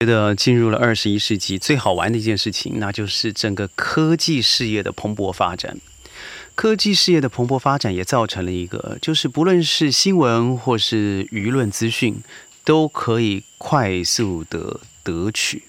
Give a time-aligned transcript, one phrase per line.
[0.00, 5.76] 觉得进入了二十一世纪，最好玩的一件事情，那就是整个科技事业的蓬勃发展。
[6.54, 12.22] 科技事业的蓬勃发展也造成了一个，就是不论是新闻或是舆论资讯，
[12.64, 15.64] 都可以快速的得取。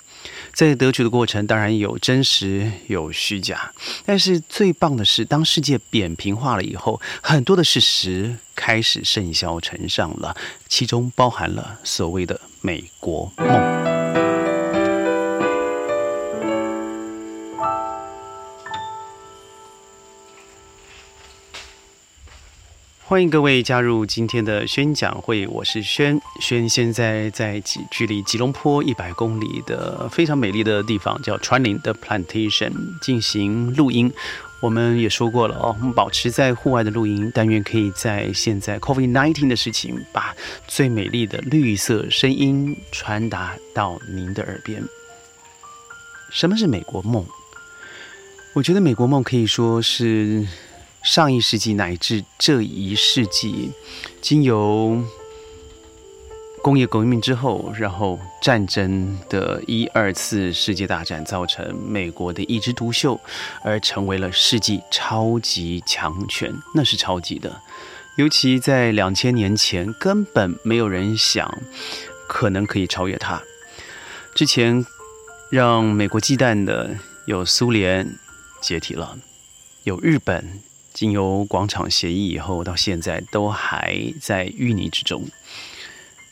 [0.54, 3.74] 在得取的过程，当然有真实有虚假，
[4.06, 10.38] 但是最棒的是，当世界扁平化了以后，很多的事实开始甚嚣尘上了，
[10.70, 13.91] 其中包含了所谓的美国梦。
[23.12, 26.70] 欢迎各位加入今天的宣讲会，我是轩轩。
[26.70, 34.10] 现在在距距离吉隆坡一百公里的非常美丽的地方，叫川林的 Plantation 进行录音。
[34.62, 40.34] 我们也说过了哦，我们保持在户外的录音，但愿可以在现在 COVID-19 的事情，把
[40.66, 44.82] 最美丽的绿色声音传达到您的耳边。
[46.30, 47.26] 什么是美国梦？
[48.54, 50.48] 我觉得美国梦可以说是。
[51.04, 53.72] 上一世纪乃至这一世纪，
[54.22, 55.04] 经由
[56.62, 63.20] 工业革命之后，然后战争的一二次世界大战造成美国的一枝独秀，
[63.64, 67.62] 而成为了世纪超级强权，那是超级的。
[68.18, 71.62] 尤其在两千年前，根本没有人想
[72.28, 73.42] 可能可以超越它。
[74.36, 74.86] 之前
[75.50, 78.08] 让美国忌惮的有苏联
[78.62, 79.18] 解体了，
[79.84, 80.62] 有日本。
[80.94, 85.26] 经由广场协议以后，到现在都还在淤泥之中。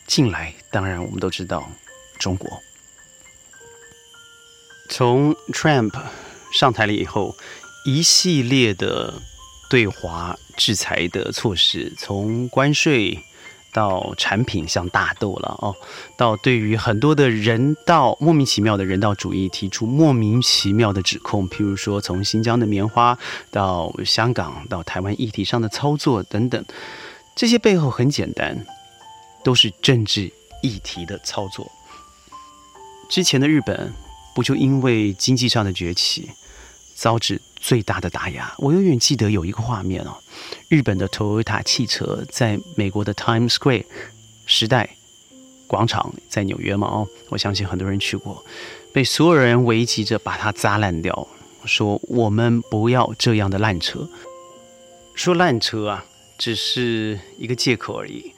[0.05, 1.69] 近来，当然我们都知道，
[2.17, 2.61] 中国
[4.89, 5.93] 从 Trump
[6.51, 7.35] 上台了以后，
[7.85, 9.21] 一系列的
[9.69, 13.23] 对华制裁的措施，从关税。
[13.71, 15.75] 到产品像大豆了哦，
[16.17, 23.17] 到对于很多的人道莫名其妙的人道主义提出莫名其妙的指控，譬如说从新疆的棉花
[23.51, 26.63] 到香港到台湾议题上的操作等等，
[27.35, 28.65] 这些背后很简单，
[29.43, 31.71] 都是政治议题的操作。
[33.09, 33.93] 之前的日本
[34.35, 36.29] 不就因为经济上的崛起？
[36.99, 38.53] 遭致最大的打压。
[38.57, 40.17] 我永远记得有一个画面哦，
[40.67, 43.85] 日本的 Toyota 汽车在美国的 Times Square
[44.45, 44.97] 时代
[45.65, 48.43] 广场，在纽约嘛哦，我相信很多人去过，
[48.91, 51.25] 被所有人围集着把它砸烂掉，
[51.63, 54.09] 说我们不要这样的烂车。
[55.15, 56.05] 说烂车啊，
[56.37, 58.33] 只是一个借口而已。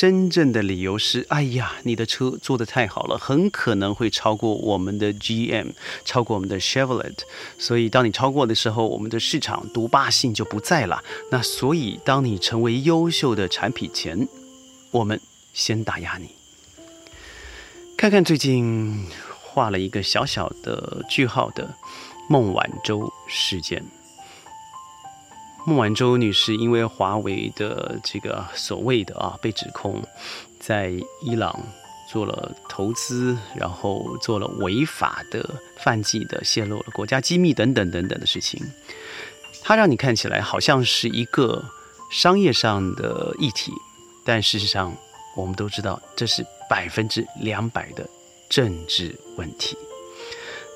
[0.00, 5.72] 真正的理由是，哎呀，你的车做的太好了，很可能会超过我们的 GM，
[6.06, 7.18] 超过我们的 Chevrolet。
[7.58, 11.04] 所以，当你超过的时候，我们的市场独霸性就不在了。
[11.30, 14.26] 那所以，当你成为优秀的产品前，
[14.90, 15.20] 我们
[15.52, 16.30] 先打压你。
[17.98, 19.06] 看看最近
[19.42, 21.74] 画了一个小小的句号的
[22.26, 23.84] 孟晚舟事件。
[25.66, 30.02] 孟晚舟女士因为华为的这个所谓的啊被指控
[30.58, 31.54] 在伊朗
[32.10, 38.60] 做了投资，然后做了违法的犯纪的泄露了国家机密等等等等的事情，
[39.62, 41.64] 它让你看起来好像是一个
[42.10, 43.72] 商业上的议题，
[44.24, 44.92] 但事实上
[45.36, 48.08] 我们都知道这是百分之两百的
[48.48, 49.76] 政治问题。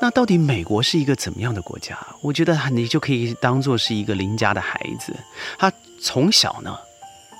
[0.00, 1.98] 那到底美国是一个怎么样的国家？
[2.20, 5.14] 我觉得你就可以当做是一个邻家的孩子，
[5.58, 6.76] 他从小呢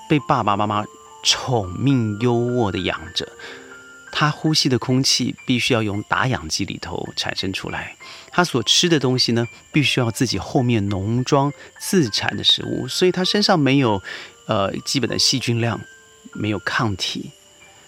[0.09, 0.84] 被爸爸妈妈
[1.22, 3.28] 宠命优渥的养着，
[4.12, 7.97] 他呼吸的空气必须要用打氧机里头产生出来，
[8.31, 14.03] 他所吃的东西呢必须要自己后面农庄自产的食物，所以他身上没有
[14.47, 15.78] 呃基本的细菌量，
[16.32, 17.31] 没有抗体。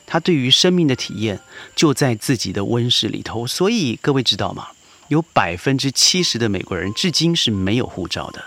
[0.06, 1.40] 他对于生命的体验
[1.74, 4.68] 就在自己的温室里头，所以各位知道吗？
[5.08, 8.44] 有百分之七十的美国人至今是没有护照的，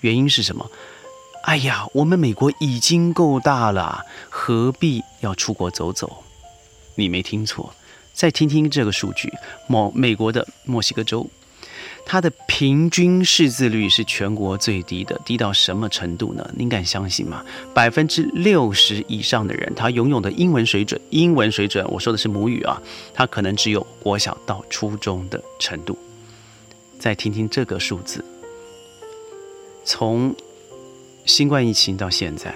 [0.00, 0.70] 原因是什么？
[1.44, 6.22] 哎呀，我们美国已经够大了，何必要出国走走？
[6.94, 7.74] 你没听错，
[8.12, 9.32] 再听听这个数据：
[9.66, 11.28] 某美国的墨西哥州。
[12.04, 16.46] 它的平均识字率是全国最低的，低到什么程度呢？
[16.54, 17.42] 您敢相信吗？
[17.72, 22.80] 百分之六十以上的人，他拥有的英文水准，英文水准，我说的是母语啊，
[23.14, 25.96] 他可能只有国小到初中的程度。
[26.98, 28.22] 再听听这个数字，
[29.84, 30.34] 从
[31.24, 32.54] 新冠疫情到现在，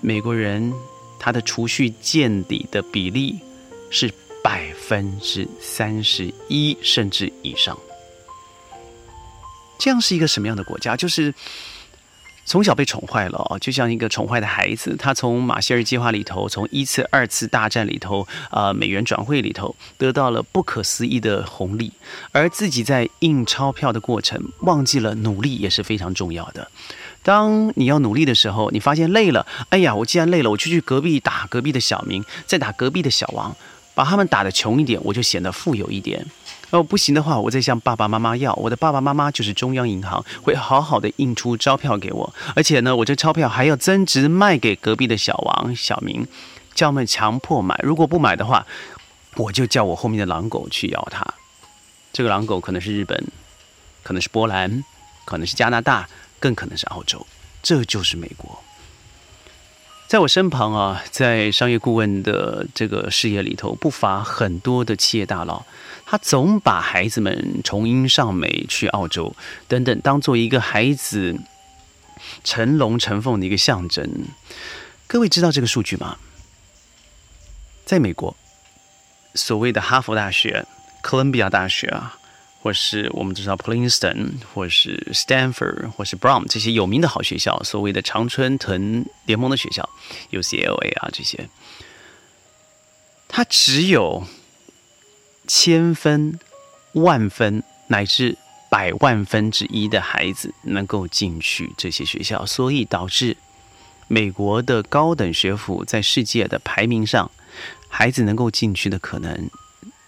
[0.00, 0.72] 美国人
[1.18, 3.40] 他的储蓄见底的比例
[3.90, 4.10] 是。
[4.42, 7.78] 百分之三十一甚至以上，
[9.78, 10.96] 这样是一个什么样的国家？
[10.96, 11.34] 就是
[12.46, 14.96] 从小被宠坏了哦，就像一个宠坏的孩子。
[14.98, 21.92] 他从马歇尔计划里头，从一次、二次大战里头，啊，美元转会里头，得到了不可思议的红利，
[22.32, 26.68] 而自己在印钞票的过程，忘记了努力也是非常重要的。
[27.22, 33.54] 当你要努力的时候，你发现累了，哎呀，我既然累了，我就去隔壁打隔壁的小明，再打隔壁的小王，
[33.94, 36.24] 把他们打得穷一点，我就显得富有一点。
[36.70, 38.54] 哦，不行的话，我再向爸爸妈妈要。
[38.54, 42.34] 我的爸爸妈妈就是中央银行，会好好的印出钞票给我。
[42.54, 46.26] 而且呢，我这钞票还要增值卖给隔壁的小王、小明，
[46.74, 47.78] 叫他们强迫买。
[47.82, 48.64] 如果不买的话，
[49.34, 51.26] 我就叫我后面的狼狗去咬他。
[52.12, 53.20] 这个狼狗可能是日本，
[54.04, 54.84] 可能是波兰，
[55.24, 56.08] 可能是加拿大，
[56.38, 57.26] 更可能是澳洲。
[57.62, 58.62] 这就是美国。
[60.10, 65.64] 在我身旁啊，在商业顾问的这个事业里头，不乏很多的企业大佬。
[66.04, 69.32] 他总把孩子们从英上美去澳洲
[69.68, 71.38] 等等，当做一个孩子
[72.42, 74.26] 成龙成凤的一个象征。
[75.06, 76.16] 各位知道这个数据吗？
[77.84, 78.36] 在美国，
[79.36, 80.66] 所谓的哈佛大学、
[81.02, 82.18] 哥伦比亚大学啊，
[82.62, 89.88] 或是我们知道 Princeton，或是 Stanford，或是 Brown 这些有名的好学校，所谓的常春藤联盟的学校
[90.30, 91.48] ，UCLA 啊这些，
[93.28, 94.24] 它只有。
[95.52, 96.38] 千分、
[96.92, 98.38] 万分乃至
[98.70, 103.36] 百万分之一的孩子能够进去这些学校，所以导致
[104.06, 107.28] 美国的高等学府在世界的排名上，
[107.88, 109.50] 孩子能够进去的可能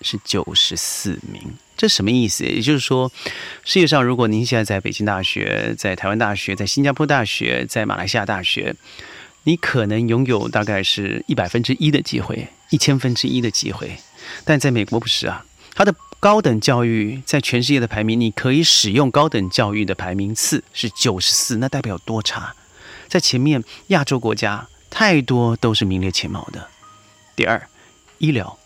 [0.02, 1.42] 是九十四名。
[1.76, 2.44] 这什么意思？
[2.44, 3.10] 也就是说，
[3.64, 8.74] 世界上如果您现在在北京大学、在台湾大学、在新加坡大学、在马来西亚大学，
[9.44, 13.96] 你可能拥有大概是一百分之一的机会，一千分之一的机会。
[14.44, 15.44] 但在美国不是啊，
[15.74, 22.54] 它的高等教育在全世界的排名，你可以使用高等教育的排名次是九十四，那代表多差？
[23.08, 26.68] 在前面亚洲国家太多都是名列前茅的。
[27.34, 27.68] 第二，
[28.18, 28.56] 医疗，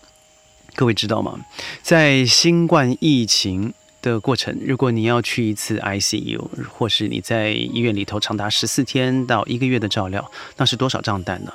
[0.77, 1.41] 各位知道吗？
[1.83, 11.53] 在新冠疫情的过程，如果你要去一次 ICU，或是你在医院里头长达十四天到一个月的照料，那是多少账单呢？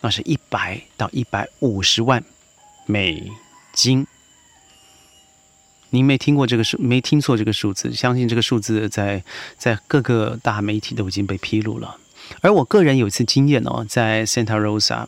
[0.00, 2.22] 那是一百到一百五十万。
[2.84, 3.30] 美
[3.72, 4.04] 金，
[5.90, 9.22] 您没听过这个数，没听错这个数字，相信这个数字在
[9.56, 11.96] 在各个大媒体都已经被披露了。
[12.40, 15.06] 而我个人有一次经验哦，在 Santa Rosa，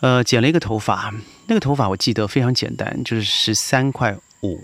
[0.00, 1.12] 呃，剪了一个头发，
[1.48, 4.60] 那个头发我记得非常简单，就是十三块五。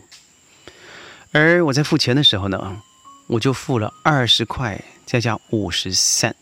[1.33, 2.81] 而我在付钱的时候呢，
[3.27, 6.33] 我就付了二十块，再加五十 cent。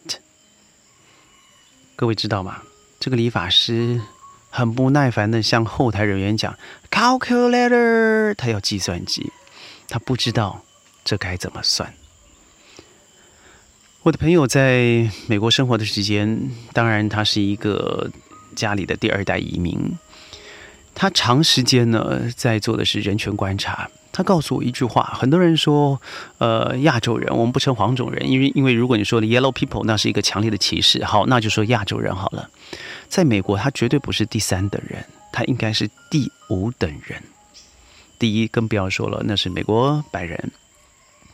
[1.97, 2.63] 各位知道吗？
[3.01, 4.01] 这个理发师。
[4.57, 6.57] 很不耐烦的向后台人员讲
[6.89, 9.33] ：“calculator，他要计算机，
[9.89, 10.63] 他不知道
[11.05, 11.93] 这该怎么算。”
[14.05, 18.11] 我的朋友在美国生活的时间，当然他是一个
[18.55, 19.81] 家里的第二代移民，
[20.95, 23.89] 他长时间呢在做的是人权观察。
[24.13, 25.99] 他告诉我一句话：很多人说，
[26.37, 31.03] 呃，亚洲人，我们不称黄种人，因为因为如果你说的 yellow people，那是一个强烈的歧视。
[31.03, 32.51] 好，那就说亚洲人好了。
[33.09, 35.03] 在美国，他绝对不是第三等人，
[35.33, 37.23] 他应该是第五等人。
[38.19, 40.39] 第一，更不要说了，那是美国白人；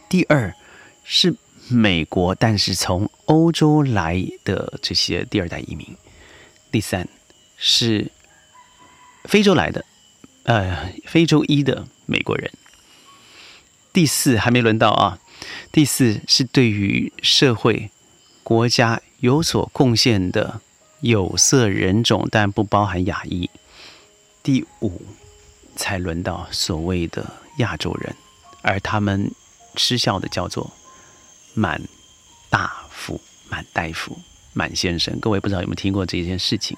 [0.09, 0.55] 第二，
[1.03, 1.35] 是
[1.71, 5.97] 美国但是从欧洲来的这些第二代移民；
[6.71, 7.09] 第三，
[7.57, 8.11] 是
[9.25, 9.85] 非洲来的，
[10.45, 12.51] 呃，非洲裔的美国人。
[13.93, 15.19] 第四还没轮到啊！
[15.73, 17.91] 第四是对于社会、
[18.43, 20.61] 国家有所贡献的
[21.01, 23.49] 有色人种，但不包含亚裔。
[24.43, 25.03] 第五
[25.77, 27.27] 才轮到所谓的
[27.59, 28.15] 亚洲人，
[28.63, 29.31] 而他们
[29.77, 30.71] 失效的叫做
[31.61, 31.79] 满
[32.49, 34.19] 大夫、满大夫、
[34.55, 35.21] 满先生。
[35.21, 36.75] 各位不知道有没有听过这件事情？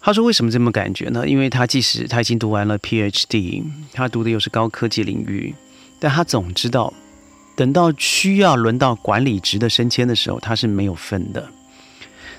[0.00, 1.28] 他说：“为什么这么感觉呢？
[1.28, 5.54] 因为他即使他已经读完了 PhD，他读的又是高科技领域，
[6.00, 6.94] 但他总知道，
[7.54, 11.50] 等到需要轮到管理职的升迁的时候，他是没有分的。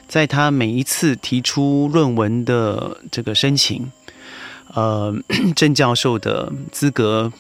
[0.08, 3.92] 在他每一次提出论文的这个申请，
[4.74, 5.14] 呃，
[5.56, 7.32] 郑教授的资格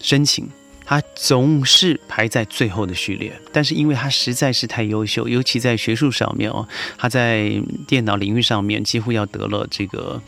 [0.00, 0.48] 申请。”
[0.88, 6.66] 他总是排在最后的序列，但是因为他实在是太优秀，尤其在学术上面哦，
[6.96, 10.22] 他在电脑领域上面几乎要得了这个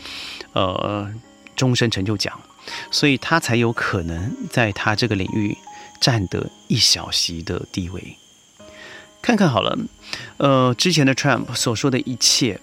[0.52, 1.10] 呃
[1.56, 2.38] 终身成就奖，
[2.90, 5.56] 所以他才有可能在他这个领域
[5.98, 8.18] 占得一小席的地位。
[9.22, 9.78] 看看好了，
[10.36, 12.60] 呃，之前的 Trump 所说的一切，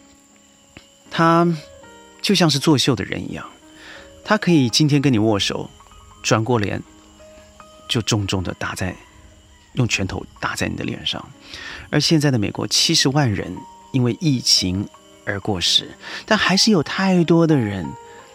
[1.09, 1.47] 他
[2.21, 3.43] 就像是作秀的人一样，
[4.23, 5.71] 他可以今天跟你握手，
[6.21, 6.83] 转过脸。
[7.88, 8.96] 就重重的打在
[9.74, 11.24] 用拳头打在你的脸上。
[11.89, 13.56] 而现在的美国，七十万人
[13.91, 14.88] 因为疫情
[15.25, 15.89] 而过世，
[16.25, 17.86] 但还是有太多的人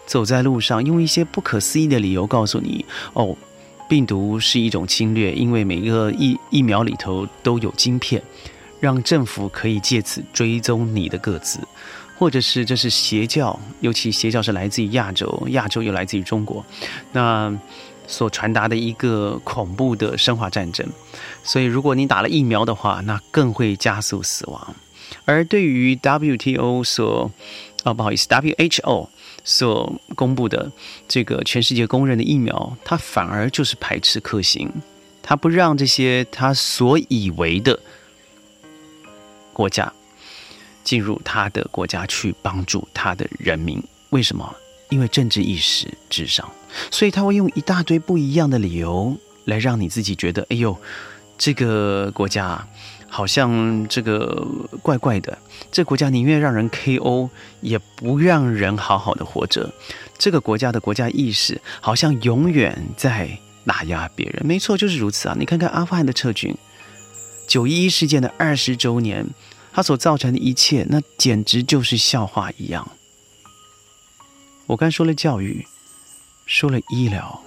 [0.05, 3.35] 走在路上，用一些不可思议的理由告诉你：哦，
[3.87, 8.21] 病毒是一种侵略，因为每个疫疫苗里头都有晶片，
[8.79, 11.59] 让政府可以借此追踪你的个子，
[12.17, 16.65] 或者是这是邪教，尤其邪教是来自于亚洲，亚洲又来自于中国，
[17.11, 17.53] 那
[18.07, 20.87] 所传达的一个恐怖的生化战争。
[21.43, 24.75] 所以，如果你打了疫苗的话，那更会加速死亡。
[25.25, 27.31] 而对于 WTO 所，
[27.83, 29.07] 啊，不好意思，WHO
[29.43, 30.71] 所公布的
[31.07, 34.71] 这个全世界公认的疫苗，它反而就是排斥克星，
[35.21, 37.79] 它不让这些他所以为的
[39.51, 39.91] 国家
[40.83, 43.81] 进入他的国家去帮助他的人民。
[44.09, 44.55] 为什么？
[44.93, 46.47] 因为政治意识至上，
[46.91, 50.77] 所以他会用一大堆不一样的理由来让你自己觉得，哎呦。
[51.35, 52.65] 这个国家
[53.09, 54.47] 好像这个
[54.83, 55.35] 怪怪的，
[55.71, 57.27] 这国家宁愿让人 KO，
[57.59, 59.69] 也不让人好好的活着。
[60.17, 64.45] 这个国家的国家意识好像永远在打压别人。
[64.45, 65.35] 没错，就是如此啊！
[65.37, 66.55] 你看看阿富汗的撤军，
[67.47, 69.25] 九一一事件的二十周年，
[69.73, 72.87] 它所造成的一切，那简直就是笑话一样。
[74.65, 75.67] 我刚说了教育，
[76.45, 77.41] 说了医疗。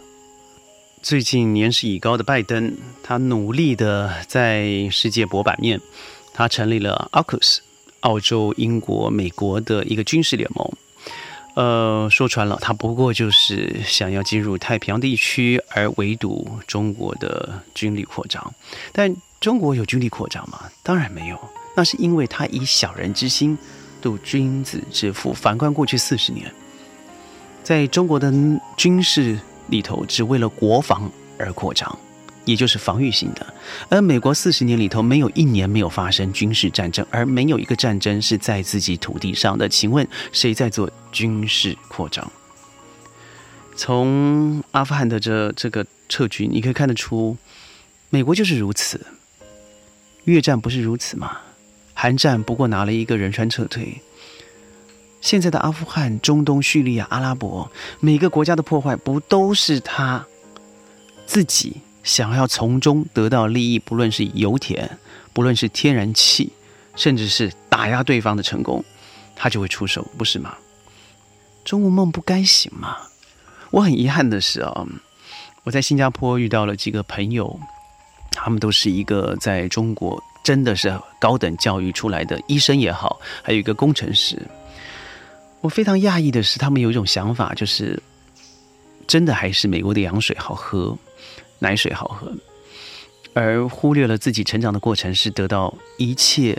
[1.03, 5.81] 最近年事已高的拜登，他努力的在世界博版面，
[6.35, 7.61] 他成立了 AUKUS，
[8.01, 10.71] 澳洲、英国、美国的一个军事联盟。
[11.55, 18.55] 呃，说穿了，他不过就是想要进入太平洋地区，而围堵中国的军力扩张。
[18.93, 20.65] 但中国有军力扩张吗？
[20.83, 21.41] 当然没有，
[21.75, 23.57] 那是因为他以小人之心
[24.03, 25.33] 度君子之腹。
[25.33, 26.53] 反观过去四十年，
[27.67, 28.33] 在中国的
[28.77, 29.37] 军事。
[29.69, 31.99] 里头只为了国防而扩张，
[32.45, 33.45] 也就是防御性的。
[33.89, 39.69] 而美国四十年里头没有一年没有发生军事战争，而没有一个战争是在自己土地上的。
[39.69, 42.31] 请问谁在做军事扩张？
[43.75, 47.37] 从阿富汗的这这个撤军，你可以看得出，
[48.09, 49.05] 美国就是如此。
[50.27, 51.39] 越战不是如此吗？
[51.93, 54.01] 韩战不过拿了一个仁川撤退。
[55.21, 57.71] 现在的阿富汗、中东、叙利亚、阿拉伯，
[58.01, 60.25] 每个国家的破坏，不都是他
[61.27, 63.79] 自己想要从中得到利益？
[63.79, 64.99] 不论是油田，
[65.33, 66.53] 不论是天然气，
[66.95, 68.85] 甚至是打压对方的成功，
[69.35, 70.55] 他就会出手，不是吗？
[71.65, 72.97] 中国梦不该醒吗？
[73.71, 74.87] 我很遗憾的是啊，
[75.65, 77.59] 我在新加坡遇到了几个朋友，
[78.31, 84.41] 他们都是一个在中国真的是高等教育出来的医生也好，还有一个工程师。
[85.61, 88.01] 我非常讶异的是，他们有一种想法，就是
[89.07, 90.97] 真的还是美国的羊水好喝，
[91.59, 92.33] 奶水好喝，
[93.35, 96.57] 而忽略了自己成长的过程是得到一切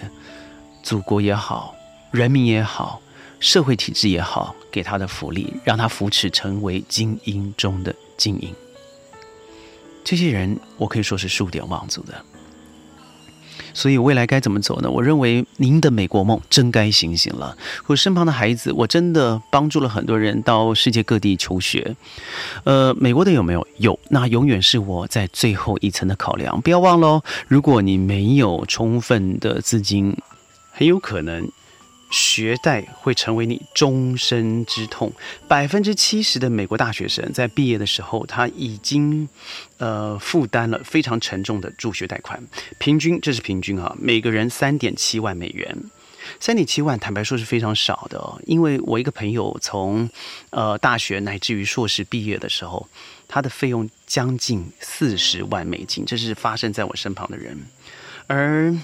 [0.84, 1.74] 祖国也好、
[2.12, 3.02] 人民也好、
[3.40, 8.54] 社会体制也好给他的福利，让他扶持成为精英中的精英。
[10.04, 12.26] 这些人，我可以说是数典忘祖的。
[13.78, 14.90] 所以未来该怎么走呢？
[14.90, 17.56] 我认为您的美国梦真该醒醒了。
[17.86, 21.96] 我身旁的孩子，我真的帮助了很多人到世界各地求学。
[22.64, 23.68] 呃，美国的有没有？
[23.78, 26.60] 有，那永远是我在最后一层的考量。
[26.62, 30.18] 不要忘了，如果你没有充分的资金，
[30.72, 31.48] 很有可能。
[32.10, 35.12] 学贷会成为你终身之痛。
[35.48, 39.28] 百分之七十的美国大学生在毕业的时候，他已经
[39.78, 42.42] 呃负担了非常沉重的助学贷款。
[42.78, 45.78] 平均这是平均啊，每个人三点七万美元。
[46.40, 48.42] 三点七万，坦白说是非常少的。
[48.46, 50.10] 因为我一个朋友从
[50.50, 52.88] 呃大学乃至于硕士毕业的时候，
[53.28, 57.58] 他的费用将近四十万美金，这是发生在我身旁的人，
[58.28, 58.78] 而。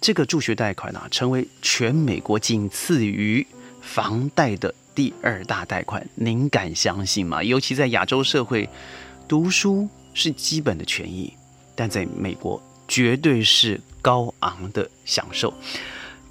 [0.00, 3.46] 这个助学贷款啊，成为全美国仅次于
[3.82, 7.42] 房贷的第二大贷款，您敢相信吗？
[7.42, 8.68] 尤其在亚洲社会，
[9.28, 11.32] 读书是基本的权益，
[11.74, 15.52] 但在美国绝对是高昂的享受。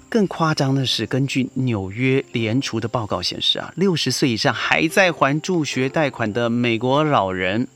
[0.08, 7.68] 更夸张的是，根据纽约联储的报告显示啊，六十岁以上还在还助学贷款的美国老人，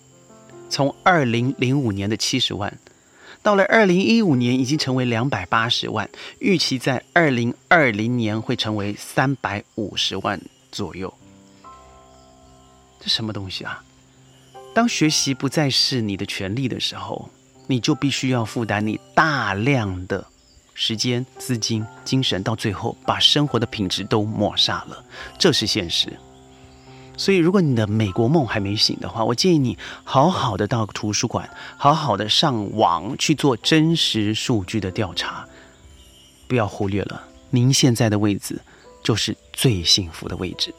[0.69, 2.77] 从二零零五年的七十万。
[3.45, 6.09] 到了二零一五年，已经成为两百八十万，
[6.39, 10.41] 预期在二零二零年会成为三百五十万
[10.73, 11.13] 左右。
[12.99, 13.85] 这什么东西啊？
[14.75, 17.29] 当学习不再是你的权利的时候，
[17.67, 20.27] 你就必须要负担你大量的
[20.73, 25.05] 时间、资金、精神，到最后把生活的品质都抹杀了。
[25.39, 26.11] 这是现实。
[27.17, 35.47] 所以，如果你的美国梦还没醒的话，我建议你好好的到图书馆，好好的上网去做真实数据的调查，
[36.49, 38.61] 不要忽略了您现在的位置
[39.03, 40.75] 就是最幸福的位置。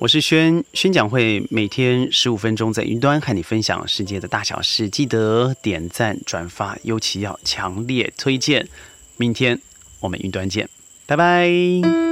[0.00, 8.68] 我是轩，宣讲会每天十五分钟在云端和你分享世界的大小事，记得点赞转发，尤其要强烈推荐。
[9.16, 9.60] 明天
[10.00, 10.68] 我们云端见，
[11.06, 12.11] 拜拜。